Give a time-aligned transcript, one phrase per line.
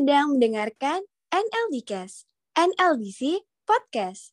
[0.00, 2.24] sedang mendengarkan NLDcast,
[2.56, 4.32] NLDC Podcast.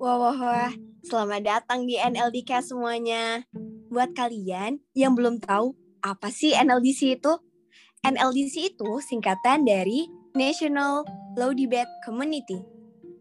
[0.00, 0.72] Wah, wah, wah.
[1.04, 3.44] Selamat datang di NLDcast semuanya.
[3.92, 7.36] Buat kalian yang belum tahu apa sih NLDC itu?
[8.00, 11.04] NLDC itu singkatan dari National
[11.36, 12.64] Law Debate Community.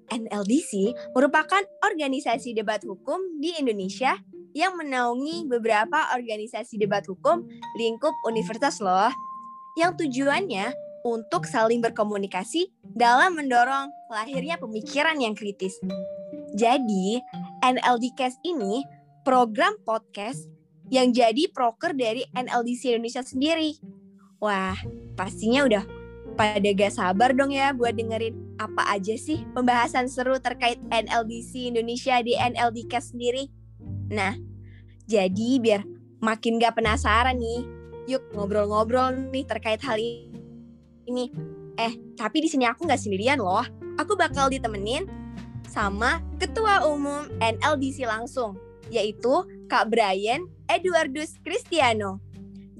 [0.07, 4.15] NLDC merupakan organisasi debat hukum di Indonesia
[4.51, 7.47] yang menaungi beberapa organisasi debat hukum
[7.79, 9.11] lingkup universitas loh.
[9.79, 10.75] Yang tujuannya
[11.07, 15.79] untuk saling berkomunikasi dalam mendorong lahirnya pemikiran yang kritis.
[16.53, 17.23] Jadi,
[17.63, 18.83] NLDcast ini
[19.23, 20.49] program podcast
[20.91, 23.79] yang jadi proker dari NLDC Indonesia sendiri.
[24.43, 24.75] Wah,
[25.15, 25.83] pastinya udah
[26.35, 32.19] pada gak sabar dong ya buat dengerin apa aja sih pembahasan seru terkait NLDC Indonesia
[32.19, 33.60] di NLDcast sendiri.
[34.11, 34.35] Nah,
[35.07, 35.81] jadi biar
[36.19, 37.63] makin gak penasaran nih,
[38.11, 41.31] yuk ngobrol-ngobrol nih terkait hal ini.
[41.79, 43.63] Eh, tapi di sini aku nggak sendirian loh.
[43.97, 45.07] Aku bakal ditemenin
[45.71, 48.59] sama Ketua Umum NLDC langsung,
[48.91, 52.19] yaitu Kak Brian Eduardus Cristiano.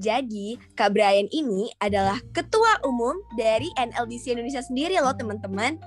[0.02, 5.78] Jadi, Kak Brian ini adalah Ketua Umum dari NLDC Indonesia sendiri loh teman-teman.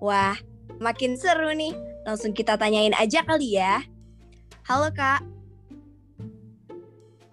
[0.00, 0.34] Wah,
[0.80, 1.76] makin seru nih.
[2.08, 3.84] Langsung kita tanyain aja kali ya.
[4.68, 5.24] Halo Kak.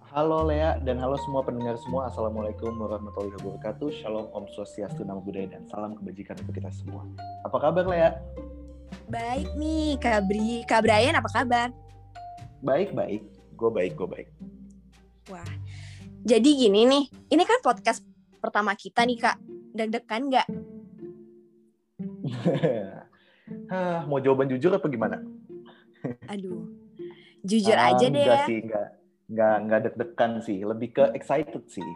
[0.08, 2.08] Halo Lea dan halo semua pendengar semua.
[2.08, 3.92] Assalamualaikum warahmatullahi wabarakatuh.
[3.92, 7.04] Shalom Om Swastiastu, Namo Buddhaya dan salam kebajikan untuk kita semua.
[7.44, 8.16] Apa kabar Lea?
[9.12, 10.64] Baik nih, Kak Bri.
[10.64, 11.68] Kak Brian apa kabar?
[12.64, 13.28] Baik, baik.
[13.52, 14.28] Gue baik, gue baik.
[15.28, 15.52] Wah,
[16.24, 17.04] jadi gini nih.
[17.36, 18.00] Ini kan podcast
[18.40, 19.36] pertama kita nih Kak.
[19.76, 20.48] Deg-degan nggak?
[23.76, 25.20] Hah, mau jawaban jujur apa gimana?
[26.32, 26.85] Aduh,
[27.46, 28.46] jujur Ah, aja deh enggak ya.
[28.50, 28.86] sih, enggak.
[29.26, 30.58] Enggak, enggak deg-degan sih.
[30.62, 31.86] Lebih ke excited sih.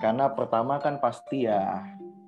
[0.00, 1.80] Karena pertama kan pasti ya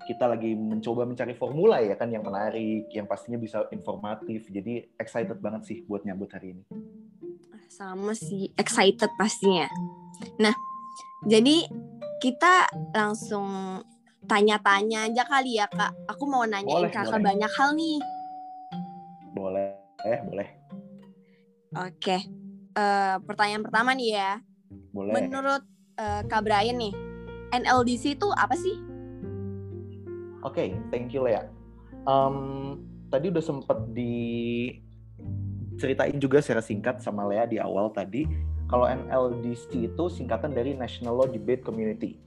[0.08, 4.48] kita lagi mencoba mencari formula ya kan yang menarik, yang pastinya bisa informatif.
[4.48, 6.64] Jadi excited banget sih buat nyambut hari ini.
[7.68, 9.68] Sama sih, excited pastinya.
[10.40, 10.56] Nah,
[11.28, 11.68] jadi
[12.24, 13.80] kita langsung
[14.24, 15.92] tanya-tanya aja kali ya Kak.
[16.08, 17.24] Aku mau nanyain Boleh, Kakak boleh.
[17.28, 17.98] banyak hal nih.
[19.36, 19.76] Boleh,
[20.08, 20.48] eh, boleh.
[21.76, 22.37] Oke.
[22.78, 24.38] Eh, pertanyaan pertama nih ya.
[24.94, 25.10] Boleh.
[25.18, 25.66] Menurut
[25.98, 26.94] eh, Kak Brian nih,
[27.50, 28.78] NLDC itu apa sih?
[30.46, 31.50] Oke, thank you Lea.
[32.06, 32.78] Um,
[33.10, 33.74] tadi udah sempet
[35.74, 38.22] diceritain juga secara singkat sama Lea di awal tadi.
[38.70, 42.20] Kalau NLDC itu singkatan dari National Law Debate Community.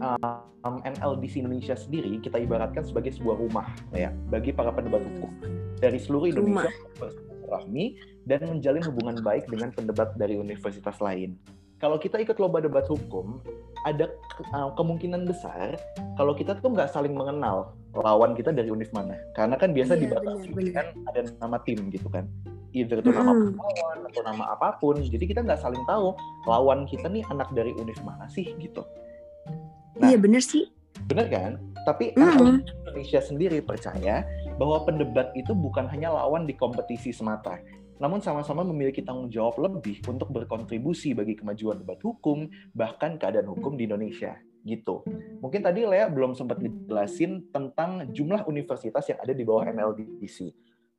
[0.00, 5.30] Um, NLDC Indonesia sendiri kita ibaratkan sebagai sebuah rumah, Lea, bagi para pendebat hukum
[5.82, 6.70] dari seluruh Indonesia
[7.52, 7.84] bersilaturahmi
[8.24, 11.36] dan menjalin hubungan baik dengan pendebat dari universitas lain.
[11.82, 13.42] Kalau kita ikut lomba debat hukum,
[13.82, 14.06] ada
[14.54, 15.74] uh, kemungkinan besar
[16.14, 19.18] kalau kita tuh nggak saling mengenal lawan kita dari univ mana.
[19.34, 22.30] Karena kan biasa Iya, dibatasi kan ada nama tim gitu kan.
[22.72, 23.58] Either itu nama Mm-mm.
[23.58, 25.02] lawan atau nama apa pun.
[25.02, 26.14] Jadi kita nggak saling tahu
[26.46, 28.86] lawan kita nih anak dari univ mana sih gitu.
[29.98, 30.70] Nah, Iya bener sih.
[31.10, 31.58] Bener kan?
[31.82, 32.62] Tapi Mm-mm.
[32.62, 34.22] Indonesia sendiri percaya
[34.56, 37.60] bahwa pendebat itu bukan hanya lawan di kompetisi semata,
[38.02, 43.78] namun sama-sama memiliki tanggung jawab lebih untuk berkontribusi bagi kemajuan debat hukum, bahkan keadaan hukum
[43.78, 44.34] di Indonesia.
[44.66, 45.06] Gitu.
[45.38, 50.50] Mungkin tadi Lea belum sempat dijelasin tentang jumlah universitas yang ada di bawah NLDC.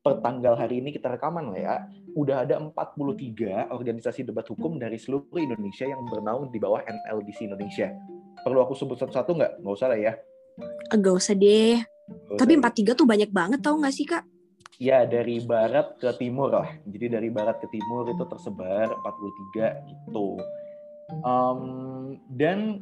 [0.03, 5.39] Per tanggal hari ini kita rekaman Lea, udah ada 43 organisasi debat hukum dari seluruh
[5.39, 7.91] Indonesia yang bernaung di bawah NLDC Indonesia.
[8.47, 9.51] Perlu aku sebut satu-satu nggak?
[9.63, 10.13] Nggak usah lah ya.
[10.91, 11.92] Eh, Gak usah deh.
[12.09, 12.93] Nggak Tapi usah.
[12.95, 14.23] 43 tuh banyak banget tau gak sih Kak?
[14.81, 16.69] Ya, dari barat ke timur lah.
[16.83, 20.27] Jadi dari barat ke timur itu tersebar 43 gitu.
[21.23, 21.61] Em,
[22.33, 22.81] dan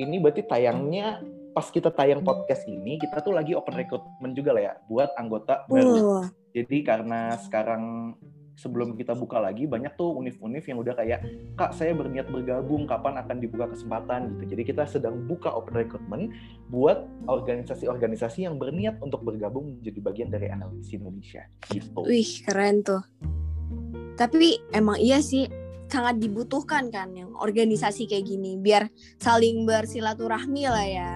[0.00, 1.20] ini berarti tayangnya
[1.56, 5.64] pas kita tayang podcast ini, kita tuh lagi open recruitment juga lah ya buat anggota
[5.68, 6.20] baru.
[6.20, 8.16] Wah, Jadi karena sekarang
[8.56, 11.20] sebelum kita buka lagi banyak tuh univ-univ yang udah kayak
[11.60, 14.56] kak saya berniat bergabung kapan akan dibuka kesempatan gitu.
[14.56, 16.32] Jadi kita sedang buka open recruitment
[16.72, 22.02] buat organisasi-organisasi yang berniat untuk bergabung menjadi bagian dari NLC Indonesia gitu.
[22.08, 23.04] wih keren tuh.
[24.16, 25.44] Tapi emang iya sih
[25.86, 28.88] sangat dibutuhkan kan yang organisasi kayak gini biar
[29.20, 31.12] saling bersilaturahmi lah ya.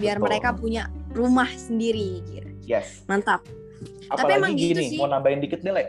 [0.00, 0.26] Biar Betul.
[0.32, 2.48] mereka punya rumah sendiri gitu.
[2.64, 3.04] Yes.
[3.04, 3.44] Mantap.
[4.08, 4.98] Apalagi emang gitu gini, sih.
[4.98, 5.84] mau nambahin dikit nih, Le.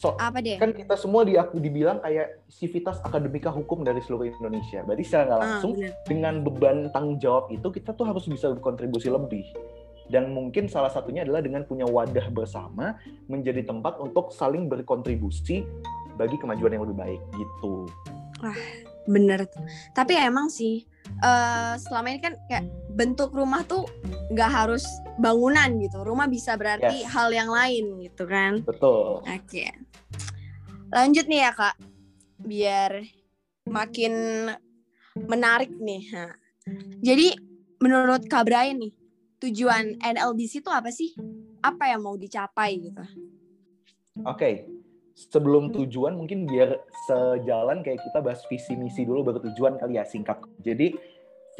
[0.00, 0.56] So, Apa deh?
[0.56, 4.80] kan kita semua diaku dibilang kayak sivitas akademika hukum dari seluruh Indonesia.
[4.80, 5.92] Berarti secara nggak Ah, langsung bener.
[6.08, 9.44] dengan beban tanggung jawab itu kita tuh harus bisa berkontribusi lebih.
[10.08, 12.96] Dan mungkin salah satunya adalah dengan punya wadah bersama
[13.28, 15.68] menjadi tempat untuk saling berkontribusi
[16.16, 17.84] bagi kemajuan yang lebih baik gitu.
[19.08, 19.48] bener
[19.96, 20.84] tapi emang sih
[21.24, 23.88] uh, selama ini kan kayak bentuk rumah tuh
[24.30, 24.84] nggak harus
[25.18, 27.10] bangunan gitu rumah bisa berarti yes.
[27.10, 29.72] hal yang lain gitu kan betul oke okay.
[30.90, 31.76] Lanjut nih ya kak
[32.40, 32.92] biar
[33.66, 34.14] makin
[35.14, 36.34] menarik nih ha.
[37.00, 37.34] jadi
[37.80, 38.92] menurut kak Brian nih
[39.40, 41.14] tujuan NLDC itu apa sih
[41.64, 43.04] apa yang mau dicapai gitu
[44.26, 44.80] oke okay
[45.28, 50.04] sebelum tujuan mungkin biar sejalan kayak kita bahas visi misi dulu baru tujuan kali ya
[50.08, 50.40] singkat.
[50.64, 50.96] Jadi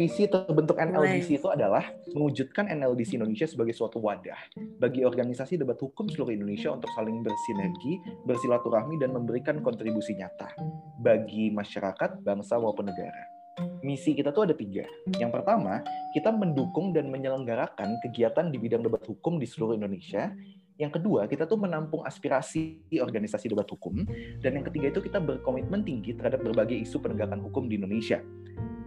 [0.00, 1.84] visi terbentuk NLDC itu adalah
[2.16, 4.48] mewujudkan NLDC Indonesia sebagai suatu wadah
[4.80, 10.56] bagi organisasi debat hukum seluruh Indonesia untuk saling bersinergi, bersilaturahmi dan memberikan kontribusi nyata
[11.04, 13.28] bagi masyarakat, bangsa maupun negara.
[13.84, 14.88] Misi kita tuh ada tiga.
[15.20, 15.84] Yang pertama,
[16.16, 20.32] kita mendukung dan menyelenggarakan kegiatan di bidang debat hukum di seluruh Indonesia
[20.80, 24.00] yang kedua, kita tuh menampung aspirasi organisasi debat hukum.
[24.40, 28.24] Dan yang ketiga itu kita berkomitmen tinggi terhadap berbagai isu penegakan hukum di Indonesia.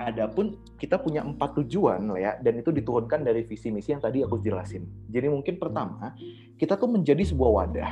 [0.01, 4.41] Adapun kita punya empat tujuan ya, dan itu diturunkan dari visi misi yang tadi aku
[4.41, 4.85] jelasin.
[5.09, 6.17] Jadi mungkin pertama,
[6.57, 7.91] kita tuh menjadi sebuah wadah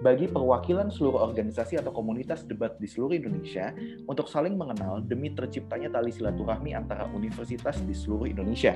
[0.00, 3.68] bagi perwakilan seluruh organisasi atau komunitas debat di seluruh Indonesia
[4.08, 8.72] untuk saling mengenal demi terciptanya tali silaturahmi antara universitas di seluruh Indonesia.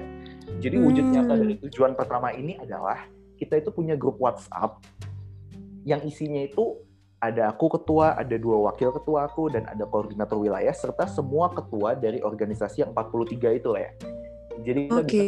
[0.61, 1.63] Jadi wujud nyata dari hmm.
[1.69, 3.09] tujuan pertama ini adalah
[3.41, 4.85] kita itu punya grup WhatsApp
[5.89, 6.77] yang isinya itu
[7.25, 11.97] ada aku ketua, ada dua wakil ketua aku, dan ada koordinator wilayah, serta semua ketua
[11.97, 13.93] dari organisasi yang 43 itu lah ya.
[14.65, 15.27] Jadi kita okay.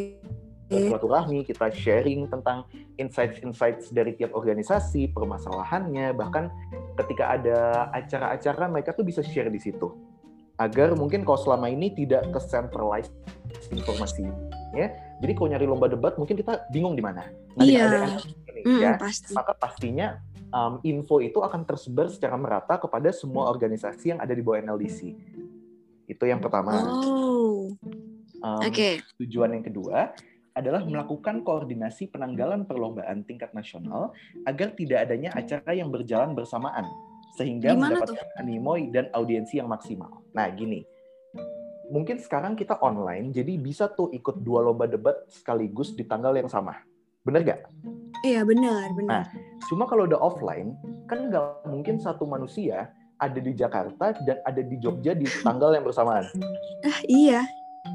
[0.69, 2.67] bisa rahmi, kita sharing tentang
[3.01, 6.53] insights-insights dari tiap organisasi, permasalahannya, bahkan
[7.01, 9.95] ketika ada acara-acara mereka tuh bisa share di situ.
[10.57, 13.13] Agar mungkin kalau selama ini tidak ke centralized
[13.69, 14.25] informasi
[14.73, 14.89] ya.
[15.21, 17.25] Jadi kalau nyari lomba debat mungkin kita bingung di mana.
[17.57, 17.89] Nah, iya.
[17.89, 18.21] ada
[18.67, 19.33] Indonesia, mm, pasti.
[19.33, 20.17] maka pastinya
[20.51, 25.15] um, info itu akan tersebar secara merata kepada semua organisasi yang ada di bawah NLDC.
[26.07, 26.77] Itu yang pertama.
[26.87, 27.73] Oh.
[28.43, 28.71] Um, Oke.
[28.71, 28.95] Okay.
[29.23, 30.15] Tujuan yang kedua
[30.57, 34.17] adalah melakukan koordinasi penanggalan perlombaan tingkat nasional
[34.49, 36.89] agar tidak adanya acara yang berjalan bersamaan
[37.37, 38.41] sehingga Gimana mendapatkan tuh?
[38.41, 40.25] animo dan audiensi yang maksimal.
[40.33, 40.81] Nah, gini
[41.91, 46.51] mungkin sekarang kita online, jadi bisa tuh ikut dua lomba debat sekaligus di tanggal yang
[46.51, 46.83] sama.
[47.27, 47.61] Bener gak?
[48.23, 49.11] Iya benar, benar.
[49.11, 49.25] Nah,
[49.67, 50.79] cuma kalau udah offline,
[51.11, 55.83] kan nggak mungkin satu manusia ada di Jakarta dan ada di Jogja di tanggal yang
[55.83, 56.31] bersamaan.
[56.87, 57.43] Ah iya.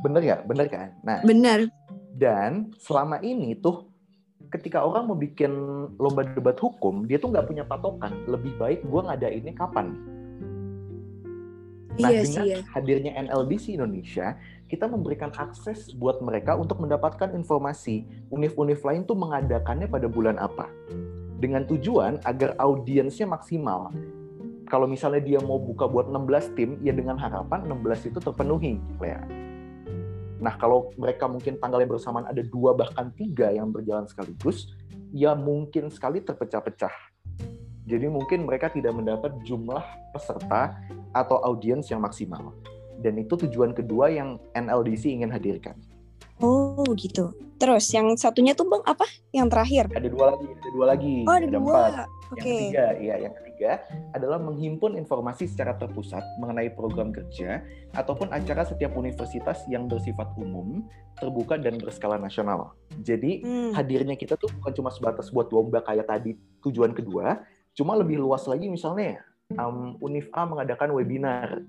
[0.04, 0.42] Bener gak?
[0.52, 0.92] Bener kan?
[1.08, 1.24] Nah.
[1.24, 1.72] Bener.
[2.12, 3.88] Dan selama ini tuh
[4.52, 5.52] ketika orang mau bikin
[5.96, 8.12] lomba debat hukum, dia tuh nggak punya patokan.
[8.28, 9.96] Lebih baik gue ngadainnya kapan?
[12.00, 12.60] Nah, iya dengan sih, ya.
[12.72, 14.40] hadirnya NLDC Indonesia,
[14.72, 20.72] kita memberikan akses buat mereka untuk mendapatkan informasi univ-univ lain tuh mengadakannya pada bulan apa.
[21.44, 23.92] Dengan tujuan agar audiensnya maksimal.
[24.72, 28.80] Kalau misalnya dia mau buka buat 16 tim, ya dengan harapan 16 itu terpenuhi.
[29.04, 29.20] Ya.
[30.40, 34.72] Nah, kalau mereka mungkin tanggalnya bersamaan ada dua bahkan tiga yang berjalan sekaligus,
[35.12, 37.12] ya mungkin sekali terpecah-pecah
[37.92, 39.84] jadi mungkin mereka tidak mendapat jumlah
[40.16, 40.80] peserta
[41.12, 42.56] atau audiens yang maksimal.
[43.02, 45.76] Dan itu tujuan kedua yang NLDC ingin hadirkan.
[46.42, 47.34] Oh gitu.
[47.62, 49.06] Terus yang satunya tuh bang apa?
[49.30, 49.84] Yang terakhir?
[49.94, 50.48] Ada dua lagi.
[50.50, 51.16] Ada dua lagi.
[51.22, 51.74] Oh ada, ada dua.
[51.78, 51.94] Empat.
[52.32, 52.42] Okay.
[52.42, 53.72] Yang ketiga, ya yang ketiga
[54.18, 57.62] adalah menghimpun informasi secara terpusat mengenai program kerja
[57.94, 60.82] ataupun acara setiap universitas yang bersifat umum,
[61.22, 62.74] terbuka dan berskala nasional.
[63.04, 63.78] Jadi hmm.
[63.78, 68.44] hadirnya kita tuh bukan cuma sebatas buat lomba kayak tadi tujuan kedua, Cuma lebih luas
[68.52, 69.24] lagi misalnya
[69.56, 71.64] um, Univ A mengadakan webinar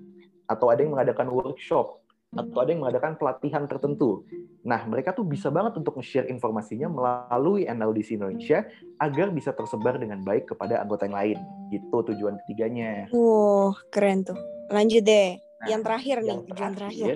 [0.53, 4.25] atau ada yang mengadakan workshop atau ada yang mengadakan pelatihan tertentu.
[4.65, 8.65] Nah, mereka tuh bisa banget untuk nge-share informasinya melalui NLDC Indonesia
[8.97, 11.39] agar bisa tersebar dengan baik kepada anggota yang lain.
[11.69, 13.13] Gitu tujuan ketiganya.
[13.13, 14.39] Wow, keren tuh.
[14.73, 15.37] Lanjut deh.
[15.37, 17.15] Nah, yang terakhir nih, yang tujuan terakhir.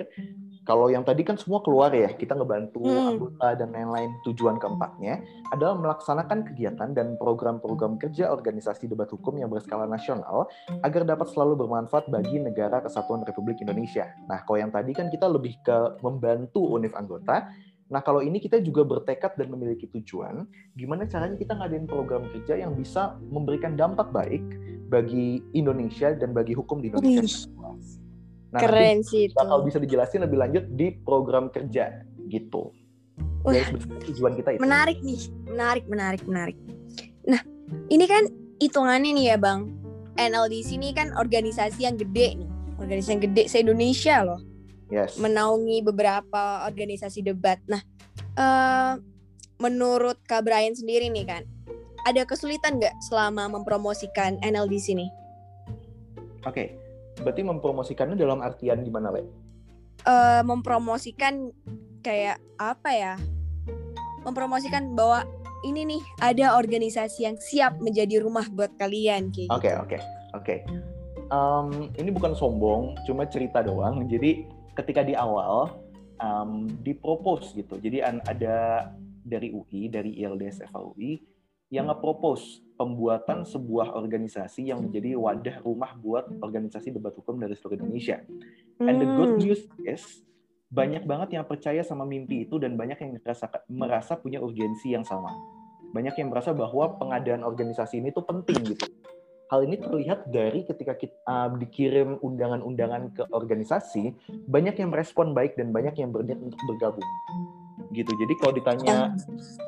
[0.67, 3.07] Kalau yang tadi kan semua keluar ya, kita ngebantu hmm.
[3.15, 4.11] anggota dan lain-lain.
[4.27, 5.23] Tujuan keempatnya
[5.55, 10.51] adalah melaksanakan kegiatan dan program-program kerja organisasi debat hukum yang berskala nasional
[10.83, 14.11] agar dapat selalu bermanfaat bagi negara kesatuan Republik Indonesia.
[14.27, 17.47] Nah, kalau yang tadi kan kita lebih ke membantu univ anggota,
[17.87, 20.43] Nah, kalau ini kita juga bertekad dan memiliki tujuan,
[20.75, 24.43] gimana caranya kita ngadain program kerja yang bisa memberikan dampak baik
[24.91, 27.47] bagi Indonesia dan bagi hukum di Indonesia.
[28.57, 29.37] Nah, Keren sih itu.
[29.37, 32.73] Bakal bisa dijelasin lebih lanjut di program kerja gitu.
[33.45, 33.53] Wah,
[34.09, 34.59] tujuan kita itu.
[34.59, 36.57] Menarik nih, menarik, menarik, menarik.
[37.29, 37.39] Nah,
[37.93, 38.25] ini kan
[38.57, 39.77] hitungannya nih ya Bang.
[40.17, 42.49] NLDC ini kan organisasi yang gede nih.
[42.81, 44.41] Organisasi yang gede se-Indonesia loh.
[44.89, 45.21] Yes.
[45.21, 47.61] Menaungi beberapa organisasi debat.
[47.69, 47.85] Nah,
[48.35, 48.97] uh,
[49.61, 51.43] menurut Kak Brian sendiri nih kan,
[52.09, 55.07] ada kesulitan nggak selama mempromosikan NLDC ini?
[56.41, 56.86] Oke, okay
[57.21, 59.25] berarti mempromosikannya dalam artian gimana, Le?
[60.07, 61.51] Uh, mempromosikan
[62.05, 63.13] kayak apa ya?
[64.23, 65.25] Mempromosikan bahwa
[65.65, 69.87] ini nih ada organisasi yang siap menjadi rumah buat kalian kayak Oke, okay, oke.
[69.87, 70.01] Okay,
[70.33, 70.45] oke.
[70.45, 70.59] Okay.
[71.27, 74.07] Um, ini bukan sombong, cuma cerita doang.
[74.07, 74.47] Jadi
[74.77, 75.75] ketika di awal
[76.21, 77.81] um, dipropose gitu.
[77.81, 78.89] Jadi ada
[79.27, 81.36] dari UI, dari ILDS FAUI
[81.67, 87.81] yang nge-propose pembuatan sebuah organisasi yang menjadi wadah rumah buat organisasi debat hukum dari seluruh
[87.81, 88.21] Indonesia.
[88.79, 89.41] And the good hmm.
[89.43, 90.03] news is
[90.67, 95.03] banyak banget yang percaya sama mimpi itu dan banyak yang merasa, merasa punya urgensi yang
[95.03, 95.31] sama.
[95.91, 98.85] Banyak yang merasa bahwa pengadaan organisasi ini tuh penting gitu.
[99.47, 104.11] Hal ini terlihat dari ketika kita uh, dikirim undangan-undangan ke organisasi,
[104.43, 107.07] banyak yang merespon baik dan banyak yang berniat untuk bergabung.
[107.95, 108.11] Gitu.
[108.19, 109.15] Jadi kalau ditanya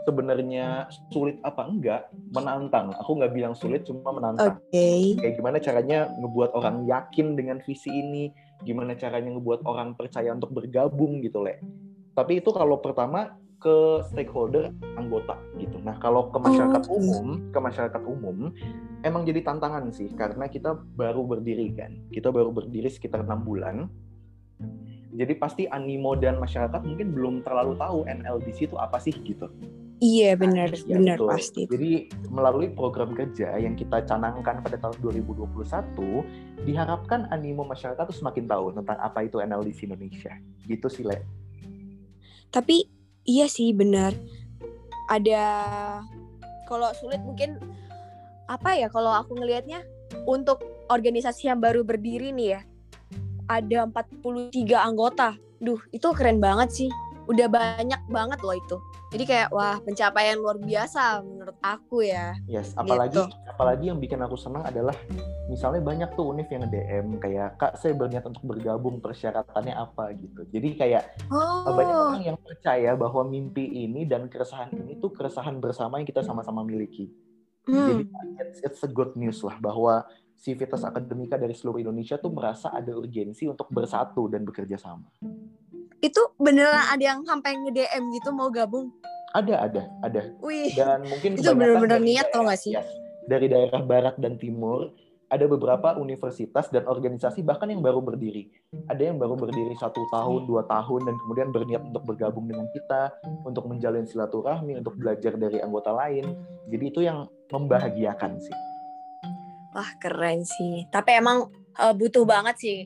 [0.04, 2.02] sebenarnya sulit apa enggak,
[2.36, 2.92] menantang.
[3.00, 4.60] Aku nggak bilang sulit, cuma menantang.
[4.70, 5.16] Okay.
[5.16, 8.34] Kayak gimana caranya ngebuat orang yakin dengan visi ini,
[8.68, 11.64] gimana caranya ngebuat orang percaya untuk bergabung gitu, Le.
[12.12, 15.84] Tapi itu kalau pertama ke stakeholder anggota gitu.
[15.84, 16.96] Nah kalau ke masyarakat oh.
[16.96, 18.56] umum, ke masyarakat umum
[19.04, 23.92] emang jadi tantangan sih karena kita baru berdiri kan, kita baru berdiri sekitar enam bulan.
[25.20, 29.52] Jadi pasti animo dan masyarakat mungkin belum terlalu tahu NLDC itu apa sih gitu.
[30.00, 31.28] Iya benar, ya, benar betul.
[31.28, 31.62] pasti.
[31.68, 38.48] Jadi melalui program kerja yang kita canangkan pada tahun 2021, diharapkan animo masyarakat itu semakin
[38.48, 40.32] tahu tentang apa itu NLDC Indonesia.
[40.64, 41.20] Gitu sih, Le.
[42.48, 42.88] Tapi
[43.28, 44.16] iya sih benar
[45.12, 45.44] ada
[46.72, 47.60] kalau sulit mungkin
[48.48, 49.84] apa ya kalau aku ngelihatnya
[50.26, 52.62] untuk organisasi yang baru berdiri nih ya
[53.50, 55.34] ada 43 anggota.
[55.58, 56.90] Duh itu keren banget sih.
[57.30, 58.78] Udah banyak banget loh itu.
[59.10, 62.38] Jadi kayak wah pencapaian luar biasa menurut aku ya.
[62.46, 63.26] Yes apalagi gitu.
[63.50, 64.94] apalagi yang bikin aku senang adalah
[65.50, 70.14] misalnya banyak tuh univ yang DM kayak kak saya berniat untuk bergabung persyaratannya apa?
[70.14, 70.42] gitu.
[70.54, 71.04] Jadi kayak
[71.34, 71.74] oh.
[71.74, 76.22] banyak orang yang percaya bahwa mimpi ini dan keresahan ini tuh keresahan bersama yang kita
[76.22, 77.10] sama-sama miliki.
[77.70, 77.86] Hmm.
[77.86, 78.04] jadi
[78.42, 80.02] it's, it's a good news lah bahwa
[80.40, 85.12] Civitas Akademika dari seluruh Indonesia tuh merasa ada urgensi untuk bersatu dan bekerja sama
[86.00, 88.88] itu beneran ada yang sampai nge DM gitu mau gabung
[89.36, 92.82] ada ada ada Wih, dan mungkin itu bener-bener niat tau gak sih ya,
[93.30, 94.90] dari daerah barat dan timur
[95.30, 98.50] ada beberapa universitas dan organisasi bahkan yang baru berdiri.
[98.90, 103.14] Ada yang baru berdiri satu tahun, dua tahun, dan kemudian berniat untuk bergabung dengan kita,
[103.46, 106.34] untuk menjalin silaturahmi, untuk belajar dari anggota lain.
[106.74, 108.58] Jadi itu yang membahagiakan sih.
[109.74, 110.90] Wah keren sih.
[110.90, 112.78] Tapi emang uh, butuh banget sih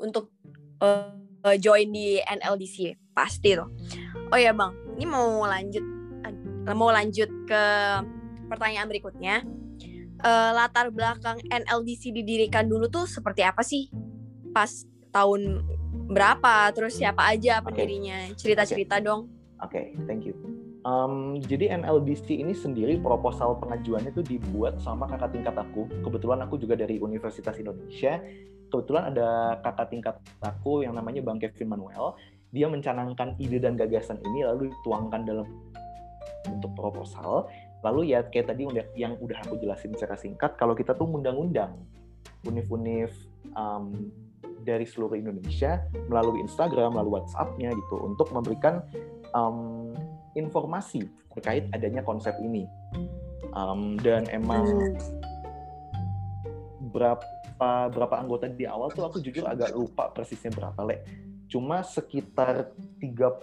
[0.00, 0.32] untuk
[0.80, 1.12] uh,
[1.44, 3.68] uh, join di NLDC pasti tuh.
[4.30, 5.84] Oh ya bang, ini mau lanjut
[6.70, 7.62] mau lanjut ke
[8.46, 9.42] pertanyaan berikutnya.
[10.20, 13.88] Uh, latar belakang NLDC didirikan dulu tuh seperti apa sih?
[14.52, 14.68] Pas
[15.08, 15.64] tahun
[16.12, 16.68] berapa?
[16.76, 18.28] Terus siapa aja pendirinya?
[18.36, 19.06] Cerita-cerita okay.
[19.06, 19.32] dong.
[19.64, 20.59] Oke, okay, thank you.
[20.80, 25.84] Um, jadi NLDC ini sendiri proposal pengajuannya tuh dibuat sama kakak tingkat aku.
[26.00, 28.16] Kebetulan aku juga dari Universitas Indonesia
[28.70, 32.14] kebetulan ada kakak tingkat aku yang namanya Bang Kevin Manuel.
[32.54, 35.46] Dia mencanangkan ide dan gagasan ini lalu dituangkan dalam
[36.46, 37.50] bentuk proposal.
[37.82, 41.80] Lalu ya kayak tadi yang udah aku jelasin secara singkat, kalau kita tuh undang-undang
[42.44, 43.12] univ-univ
[43.56, 44.12] um,
[44.60, 48.84] dari seluruh Indonesia melalui Instagram, melalui WhatsApp-nya gitu untuk memberikan
[49.32, 49.94] um,
[50.40, 51.04] informasi
[51.36, 52.64] terkait adanya konsep ini.
[53.52, 54.96] Um, dan emang hmm.
[56.90, 61.02] berapa berapa anggota di awal tuh aku jujur agak lupa persisnya berapa le
[61.50, 62.70] cuma sekitar
[63.02, 63.42] 35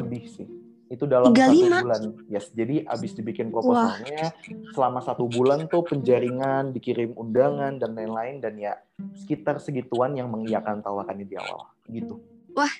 [0.00, 0.48] lebih sih
[0.88, 1.44] itu dalam 35?
[1.44, 4.72] satu bulan yes jadi abis dibikin proposalnya Wah.
[4.72, 8.80] selama satu bulan tuh penjaringan dikirim undangan dan lain-lain dan ya
[9.16, 12.20] sekitar segituan yang mengiyakan tawakannya di awal gitu
[12.56, 12.70] wah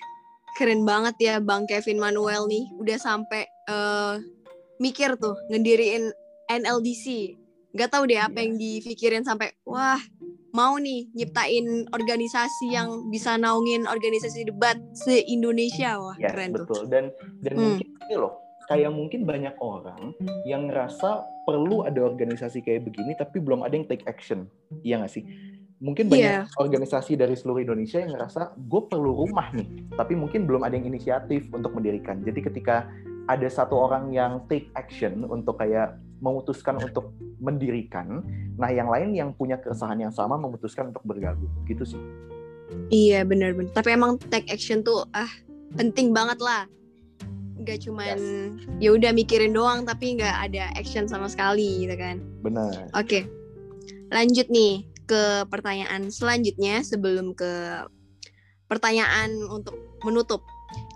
[0.55, 4.17] keren banget ya bang Kevin Manuel nih udah sampai uh,
[4.79, 6.11] mikir tuh ngediriin
[6.49, 7.35] NLDC
[7.75, 8.43] Gak tahu deh apa yeah.
[8.47, 9.99] yang dipikirin sampai wah
[10.55, 16.71] mau nih nyiptain organisasi yang bisa naungin organisasi debat se-Indonesia wah yes, keren betul.
[16.71, 16.81] tuh.
[16.87, 17.11] Dan
[17.43, 17.63] dan hmm.
[17.67, 18.33] mungkin ini loh
[18.71, 20.15] kayak mungkin banyak orang
[20.47, 24.47] yang ngerasa perlu ada organisasi kayak begini tapi belum ada yang take action.
[24.87, 25.27] Iya gak sih?
[25.83, 26.47] Mungkin banyak yeah.
[26.55, 30.87] organisasi dari seluruh Indonesia yang ngerasa gue perlu rumah nih, tapi mungkin belum ada yang
[30.87, 32.23] inisiatif untuk mendirikan.
[32.23, 32.87] Jadi ketika
[33.27, 37.11] ada satu orang yang take action untuk kayak memutuskan untuk
[37.43, 38.23] mendirikan,
[38.55, 42.01] nah yang lain yang punya keresahan yang sama memutuskan untuk bergabung, gitu sih.
[42.89, 43.75] Iya benar-benar.
[43.75, 45.29] Tapi emang take action tuh ah
[45.75, 46.65] penting banget lah.
[47.65, 48.25] Gak cuman yes.
[48.77, 52.21] ya udah mikirin doang tapi nggak ada action sama sekali gitu kan.
[52.45, 52.93] Benar.
[52.93, 53.25] Oke.
[54.13, 54.85] Lanjut nih.
[55.05, 57.85] Ke pertanyaan selanjutnya sebelum ke
[58.65, 60.41] pertanyaan untuk menutup.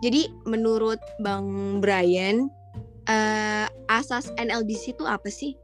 [0.02, 2.50] Jadi menurut Bang Brian,
[3.08, 5.56] uh, asas NLDC itu apa sih?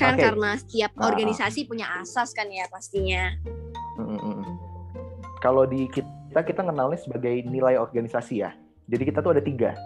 [0.00, 0.24] Kan okay.
[0.26, 1.12] karena setiap ah.
[1.12, 3.36] organisasi uh, punya asas kan ya pastinya.
[4.00, 4.54] Mm, mm, mm.
[5.44, 8.56] Kalau di kita kita kenalnya sebagai nilai organisasi ya.
[8.90, 9.76] Jadi kita tuh ada tiga.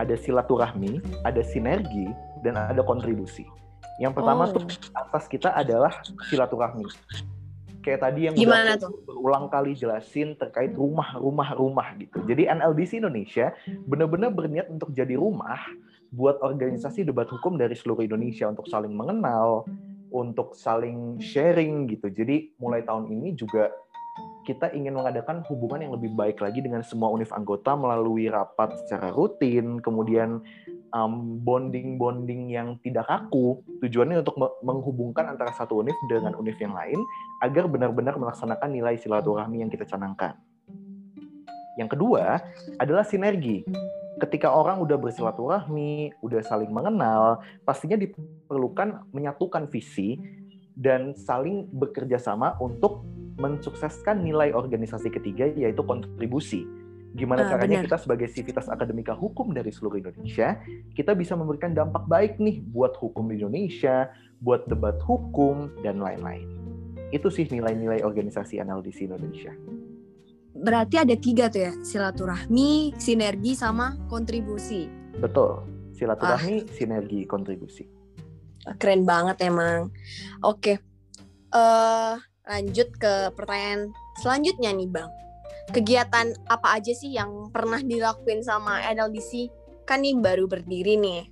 [0.00, 2.08] Ada silaturahmi, ada sinergi,
[2.40, 3.44] dan ada kontribusi.
[4.00, 4.52] Yang pertama oh.
[4.56, 4.64] tuh
[4.96, 5.92] atas kita adalah
[6.32, 6.88] silaturahmi.
[7.80, 8.92] Kayak tadi yang Gimana tuh?
[9.08, 12.20] berulang kali jelasin terkait rumah, rumah, rumah gitu.
[12.24, 13.52] Jadi NLDC Indonesia
[13.88, 15.60] benar-benar berniat untuk jadi rumah
[16.12, 19.64] buat organisasi debat hukum dari seluruh Indonesia untuk saling mengenal,
[20.12, 22.12] untuk saling sharing gitu.
[22.12, 23.72] Jadi mulai tahun ini juga
[24.44, 29.14] kita ingin mengadakan hubungan yang lebih baik lagi dengan semua univ anggota melalui rapat secara
[29.14, 30.42] rutin, kemudian
[30.92, 33.62] um, bonding-bonding yang tidak kaku.
[33.82, 37.00] Tujuannya untuk menghubungkan antara satu univ dengan univ yang lain
[37.42, 40.36] agar benar-benar melaksanakan nilai silaturahmi yang kita canangkan.
[41.78, 42.42] Yang kedua
[42.76, 43.64] adalah sinergi.
[44.20, 50.20] Ketika orang udah bersilaturahmi, udah saling mengenal, pastinya diperlukan menyatukan visi
[50.76, 53.00] dan saling bekerja sama untuk
[53.40, 56.68] mensukseskan nilai organisasi ketiga yaitu kontribusi
[57.14, 57.86] gimana uh, caranya benar.
[57.90, 60.62] kita sebagai sivitas akademika hukum dari seluruh Indonesia
[60.94, 66.46] kita bisa memberikan dampak baik nih buat hukum di Indonesia, buat debat hukum dan lain-lain.
[67.10, 69.50] Itu sih nilai-nilai organisasi NLDC Indonesia.
[70.54, 74.86] Berarti ada tiga tuh ya, silaturahmi, sinergi, sama kontribusi.
[75.18, 76.70] Betul, silaturahmi, ah.
[76.70, 77.88] sinergi, kontribusi.
[78.78, 79.88] Keren banget emang.
[80.44, 80.78] Oke,
[81.54, 82.14] uh,
[82.46, 83.90] lanjut ke pertanyaan
[84.20, 85.10] selanjutnya nih Bang
[85.68, 89.52] kegiatan apa aja sih yang pernah dilakuin sama NLDC?
[89.84, 91.22] Kan nih baru berdiri nih.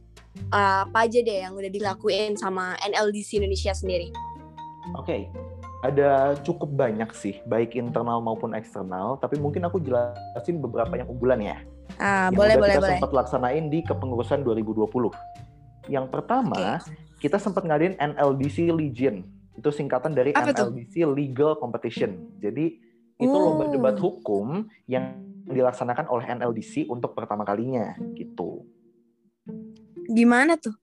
[0.55, 4.15] Uh, apa aja deh yang udah dilakuin sama NLDC Indonesia sendiri?
[4.95, 5.21] Oke, okay.
[5.85, 9.19] ada cukup banyak sih, baik internal maupun eksternal.
[9.19, 11.59] Tapi mungkin aku jelasin beberapa yang unggulan ya.
[11.99, 12.93] Ah, yang boleh, boleh, kita boleh.
[12.97, 15.11] sempat laksanain di kepengurusan 2020.
[15.91, 16.95] Yang pertama, okay.
[17.19, 19.27] kita sempat ngadain NLDC Legion.
[19.59, 21.11] Itu singkatan dari Apa NLDC tuh?
[21.19, 22.39] Legal Competition.
[22.39, 22.79] Jadi
[23.19, 23.43] itu oh.
[23.51, 28.63] lomba debat hukum yang dilaksanakan oleh NLDC untuk pertama kalinya gitu.
[30.07, 30.77] Gimana tuh?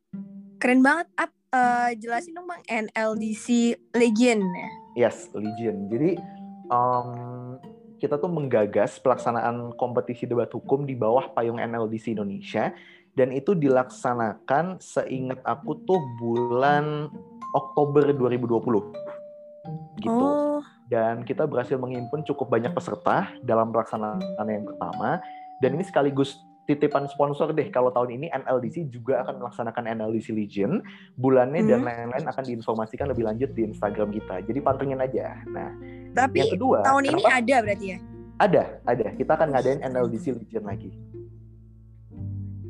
[0.60, 1.08] Keren banget.
[1.16, 4.70] Up, uh, jelasin dong bang NLDC Legion ya.
[5.08, 5.88] Yes, Legion.
[5.88, 6.20] Jadi
[6.68, 7.56] um,
[8.02, 12.76] kita tuh menggagas pelaksanaan kompetisi debat hukum di bawah payung NLDC Indonesia
[13.16, 17.08] dan itu dilaksanakan seingat aku tuh bulan
[17.56, 20.12] Oktober 2020 gitu.
[20.12, 25.18] Oh dan kita berhasil menghimpun cukup banyak peserta dalam pelaksanaan yang pertama.
[25.58, 30.82] Dan ini sekaligus titipan sponsor deh kalau tahun ini NLDC juga akan melaksanakan NLDC Legion.
[31.18, 31.70] Bulannya hmm.
[31.70, 34.46] dan lain-lain akan diinformasikan lebih lanjut di Instagram kita.
[34.46, 35.42] Jadi pantengin aja.
[35.50, 35.70] Nah
[36.14, 37.18] tapi yang kedua tahun kenapa?
[37.18, 37.98] ini ada berarti ya?
[38.36, 39.06] Ada ada.
[39.16, 40.92] Kita akan ngadain NLDC Legion lagi.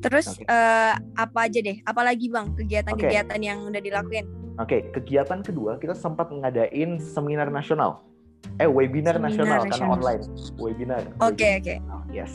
[0.03, 0.45] Terus okay.
[0.45, 1.77] uh, eh, apa aja deh?
[1.81, 3.49] Apalagi bang kegiatan-kegiatan okay.
[3.49, 8.07] yang udah dilakuin Oke, okay, kegiatan kedua kita sempat ngadain seminar nasional.
[8.55, 10.23] Eh, webinar seminar nasional, nasional karena online.
[10.55, 11.03] Webinar.
[11.19, 11.75] Oke, okay, oke.
[11.75, 11.77] Okay.
[12.15, 12.31] Yes.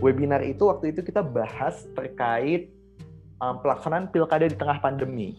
[0.00, 2.72] Webinar itu waktu itu kita bahas terkait
[3.44, 5.36] um, pelaksanaan pilkada di tengah pandemi.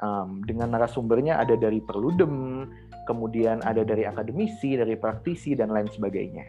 [0.00, 2.64] Um, dengan narasumbernya ada dari Perludem,
[3.04, 6.48] kemudian ada dari akademisi, dari praktisi dan lain sebagainya.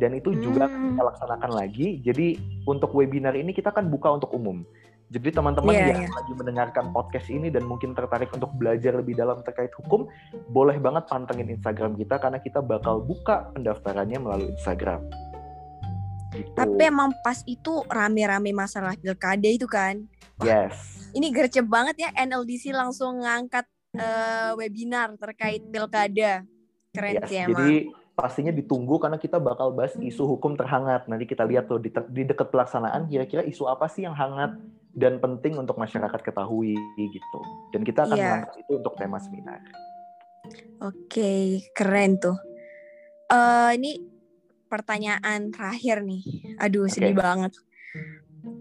[0.00, 0.96] Dan itu juga hmm.
[0.96, 2.00] kita laksanakan lagi.
[2.00, 4.64] Jadi untuk webinar ini kita kan buka untuk umum.
[5.12, 6.14] Jadi teman-teman yeah, yang yeah.
[6.16, 10.08] lagi mendengarkan podcast ini dan mungkin tertarik untuk belajar lebih dalam terkait hukum,
[10.48, 15.04] boleh banget pantengin Instagram kita karena kita bakal buka pendaftarannya melalui Instagram.
[16.34, 16.50] Gitu.
[16.56, 20.02] Tapi emang pas itu rame-rame masalah pilkada itu kan.
[20.40, 21.06] Wah, yes.
[21.14, 26.42] Ini gercep banget ya NLDC langsung ngangkat uh, webinar terkait pilkada.
[26.90, 27.54] Keren yes, sih emang.
[27.54, 27.74] Jadi
[28.18, 31.06] pastinya ditunggu karena kita bakal bahas isu hukum terhangat.
[31.06, 34.58] Nanti kita lihat tuh di, di dekat pelaksanaan kira-kira isu apa sih yang hangat
[34.94, 37.40] dan penting untuk masyarakat ketahui gitu.
[37.74, 38.26] Dan kita akan yeah.
[38.30, 39.60] mengangkat itu untuk tema seminar.
[40.82, 41.42] Oke, okay,
[41.74, 42.38] keren tuh.
[43.26, 43.98] Uh, ini
[44.70, 46.22] pertanyaan terakhir nih.
[46.62, 46.94] Aduh, okay.
[46.94, 47.52] sedih banget.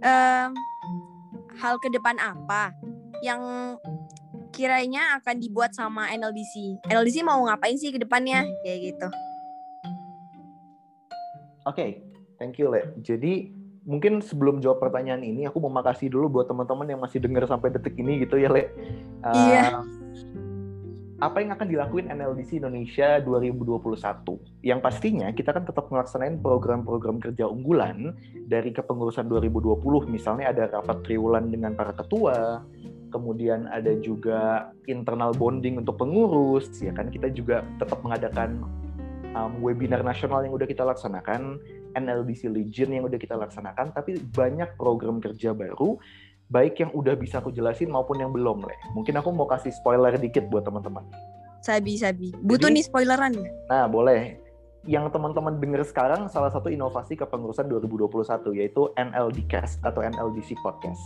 [0.02, 0.50] Uh,
[1.62, 2.74] hal ke depan apa
[3.22, 3.76] yang
[4.54, 6.86] kiranya akan dibuat sama NLDC?
[6.89, 8.46] NLDC mau ngapain sih ke depannya?
[8.65, 9.08] Kayak gitu.
[11.63, 11.89] Oke, okay.
[12.41, 12.91] thank you, Le.
[13.00, 17.43] Jadi mungkin sebelum jawab pertanyaan ini aku mau makasih dulu buat teman-teman yang masih dengar
[17.48, 18.72] sampai detik ini gitu ya Le.
[19.24, 19.63] Uh, iya.
[21.24, 23.96] Apa yang akan dilakuin NLDC Indonesia 2021?
[24.60, 28.12] Yang pastinya kita kan tetap melaksanain program-program kerja unggulan
[28.52, 29.80] dari kepengurusan 2020.
[30.12, 32.67] Misalnya ada rapat triwulan dengan para ketua,
[33.08, 38.60] kemudian ada juga internal bonding untuk pengurus, ya kan kita juga tetap mengadakan
[39.38, 41.58] um, webinar nasional yang udah kita laksanakan,
[41.93, 45.98] NLDC Legion yang udah kita laksanakan, tapi banyak program kerja baru,
[46.50, 48.76] baik yang udah bisa aku jelasin maupun yang belum, Le.
[48.93, 51.06] Mungkin aku mau kasih spoiler dikit buat teman-teman.
[51.63, 52.36] Sabi, sabi.
[52.43, 53.34] Butuh Jadi, nih spoileran
[53.72, 54.36] Nah, boleh
[54.84, 61.00] yang teman-teman dengar sekarang salah satu inovasi kepengurusan 2021 yaitu NLDcast atau NLDC Podcast.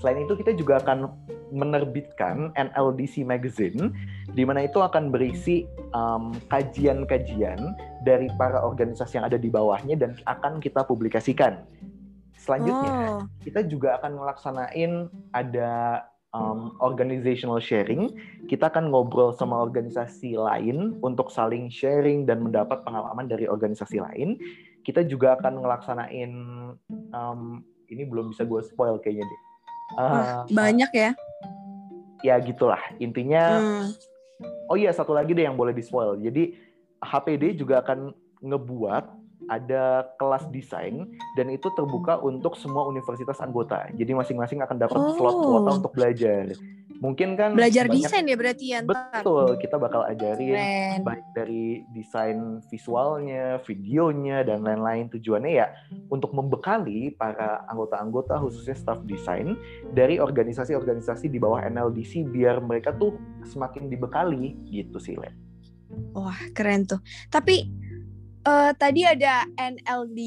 [0.00, 1.12] Selain itu kita juga akan
[1.52, 3.92] menerbitkan NLDC Magazine
[4.32, 5.68] di mana itu akan berisi
[6.48, 11.64] kajian-kajian um, dari para organisasi yang ada di bawahnya dan akan kita publikasikan.
[12.38, 13.20] Selanjutnya, oh.
[13.44, 14.92] kita juga akan melaksanain
[15.36, 16.00] ada
[16.38, 18.14] um, organizational sharing.
[18.46, 24.38] Kita akan ngobrol sama organisasi lain untuk saling sharing dan mendapat pengalaman dari organisasi lain.
[24.86, 26.32] Kita juga akan ngelaksanain
[27.12, 27.40] um,
[27.90, 29.40] ini belum bisa gue spoil kayaknya deh.
[29.98, 31.10] Uh, banyak ya?
[32.22, 33.58] Ya gitulah intinya.
[33.58, 33.86] Hmm.
[34.70, 36.14] Oh iya satu lagi deh yang boleh di spoil.
[36.20, 36.54] Jadi
[37.02, 41.06] HPD juga akan ngebuat ada kelas desain
[41.38, 43.86] dan itu terbuka untuk semua universitas anggota.
[43.94, 45.14] Jadi masing-masing akan dapat oh.
[45.14, 46.50] slot kuota untuk belajar.
[46.98, 48.80] Mungkin kan belajar banyak, desain ya berarti ya.
[48.82, 50.98] Betul, kita bakal ajarin Keren.
[51.06, 55.06] baik dari desain visualnya, videonya dan lain-lain.
[55.06, 55.70] Tujuannya ya
[56.10, 59.54] untuk membekali para anggota-anggota khususnya staff desain
[59.94, 63.14] dari organisasi-organisasi di bawah NLDC biar mereka tuh
[63.46, 65.30] semakin dibekali gitu sih, Le.
[66.18, 66.98] Wah, keren tuh.
[67.30, 67.87] Tapi
[68.46, 70.18] Uh, tadi ada NLD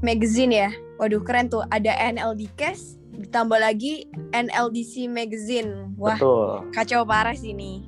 [0.00, 0.70] Magazine ya.
[0.96, 1.64] Waduh keren tuh.
[1.68, 5.92] Ada NLD Cast, ditambah lagi NLDC Magazine.
[6.00, 6.72] Wah, Betul.
[6.72, 7.84] kacau parah sih ini.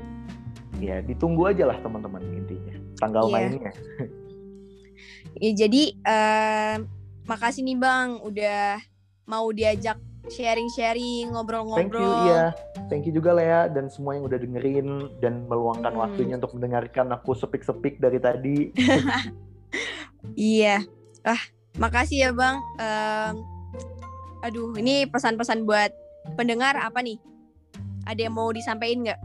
[0.82, 2.74] Ya, ditunggu aja lah teman-teman intinya.
[2.98, 3.32] Tanggal yeah.
[3.32, 3.72] mainnya.
[5.42, 6.74] ya, jadi uh,
[7.24, 8.82] makasih nih Bang udah
[9.24, 9.96] mau diajak
[10.30, 11.82] sharing-sharing, ngobrol-ngobrol.
[11.82, 12.44] Thank you, iya.
[12.87, 16.02] Thank you juga Lea dan semua yang udah dengerin dan meluangkan hmm.
[16.02, 18.58] waktunya untuk mendengarkan aku sepik-sepik dari tadi.
[20.38, 20.87] Iya.
[21.22, 21.42] Ah,
[21.78, 22.62] makasih ya Bang.
[22.78, 23.35] Um,
[24.42, 25.90] aduh, ini pesan-pesan buat
[26.35, 27.18] pendengar apa nih?
[28.06, 29.20] Ada yang mau disampaikan nggak?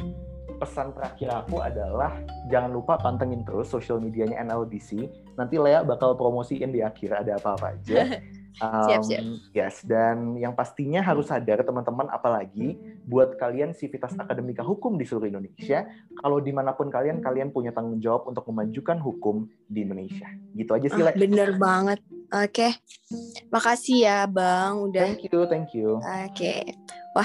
[0.57, 2.17] Pesan terakhir aku adalah
[2.49, 5.05] jangan lupa pantengin terus sosial medianya NLDC.
[5.37, 7.97] Nanti Lea bakal promosiin di akhir ada apa-apa aja.
[8.57, 9.23] Um, siap, siap.
[9.53, 12.73] Yes, dan yang pastinya harus sadar teman-teman, apalagi
[13.05, 15.85] buat kalian sivitas akademika hukum di seluruh Indonesia,
[16.17, 20.25] kalau di mana pun kalian, kalian punya tanggung jawab untuk memajukan hukum di Indonesia.
[20.57, 22.01] Gitu aja sih, oh, Bener banget.
[22.27, 22.71] Oke, okay.
[23.47, 25.15] makasih ya Bang, udah.
[25.15, 25.95] Thank you, thank you.
[26.03, 26.59] Oke, okay.
[27.15, 27.23] wah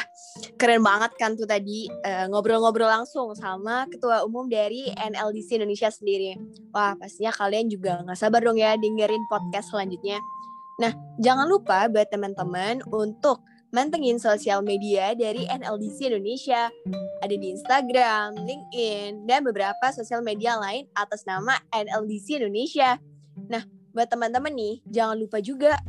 [0.55, 6.39] keren banget kan tuh tadi eh, ngobrol-ngobrol langsung sama Ketua Umum dari NLDC Indonesia sendiri.
[6.71, 10.23] Wah pastinya kalian juga nggak sabar dong ya dengerin podcast selanjutnya.
[10.81, 16.69] Nah, jangan lupa buat teman-teman untuk mantengin sosial media dari NLDC Indonesia.
[17.25, 23.01] Ada di Instagram, LinkedIn, dan beberapa sosial media lain atas nama NLDC Indonesia.
[23.49, 23.65] Nah,
[23.97, 25.81] buat teman-teman nih, jangan lupa juga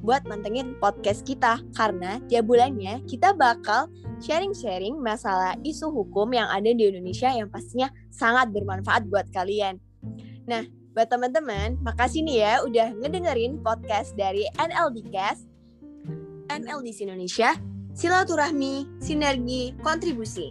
[0.00, 3.88] buat mantengin podcast kita karena tiap bulannya kita bakal
[4.24, 9.76] sharing-sharing masalah isu hukum yang ada di Indonesia yang pastinya sangat bermanfaat buat kalian.
[10.48, 15.46] Nah, Buat teman-teman, makasih nih ya udah ngedengerin podcast dari NLDcast,
[16.50, 17.54] NLDC Indonesia,
[17.94, 20.50] Silaturahmi, Sinergi, Kontribusi.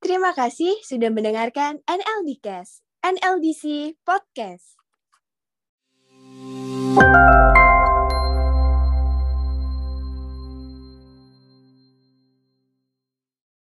[0.00, 4.80] Terima kasih sudah mendengarkan NLDcast, NLDC Podcast.